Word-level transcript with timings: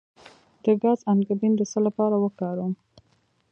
د 0.63 0.65
ګز 0.81 0.99
انګبین 1.11 1.53
د 1.55 1.61
څه 1.71 1.79
لپاره 1.87 2.15
وکاروم؟ 2.23 2.73